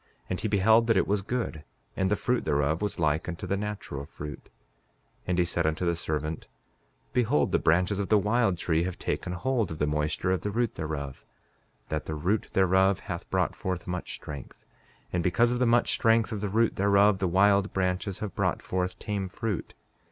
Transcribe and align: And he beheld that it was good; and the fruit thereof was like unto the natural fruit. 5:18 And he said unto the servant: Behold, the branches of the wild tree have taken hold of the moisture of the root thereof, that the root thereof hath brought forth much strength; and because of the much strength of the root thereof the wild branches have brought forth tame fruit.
And 0.31 0.39
he 0.41 0.47
beheld 0.47 0.87
that 0.87 0.97
it 0.97 1.05
was 1.05 1.21
good; 1.21 1.63
and 1.95 2.09
the 2.09 2.15
fruit 2.15 2.43
thereof 2.43 2.81
was 2.81 2.97
like 2.97 3.29
unto 3.29 3.45
the 3.45 3.55
natural 3.55 4.07
fruit. 4.07 4.45
5:18 4.45 4.49
And 5.27 5.37
he 5.37 5.45
said 5.45 5.67
unto 5.67 5.85
the 5.85 5.95
servant: 5.95 6.47
Behold, 7.13 7.51
the 7.51 7.59
branches 7.59 7.99
of 7.99 8.09
the 8.09 8.17
wild 8.17 8.57
tree 8.57 8.81
have 8.85 8.97
taken 8.97 9.33
hold 9.33 9.69
of 9.69 9.77
the 9.77 9.85
moisture 9.85 10.31
of 10.31 10.41
the 10.41 10.49
root 10.49 10.73
thereof, 10.73 11.23
that 11.89 12.07
the 12.07 12.15
root 12.15 12.47
thereof 12.53 13.01
hath 13.01 13.29
brought 13.29 13.55
forth 13.55 13.85
much 13.85 14.15
strength; 14.15 14.65
and 15.13 15.23
because 15.23 15.51
of 15.51 15.59
the 15.59 15.67
much 15.67 15.91
strength 15.93 16.31
of 16.31 16.41
the 16.41 16.49
root 16.49 16.77
thereof 16.77 17.19
the 17.19 17.27
wild 17.27 17.71
branches 17.71 18.17
have 18.21 18.33
brought 18.33 18.63
forth 18.63 18.97
tame 18.97 19.29
fruit. 19.29 19.75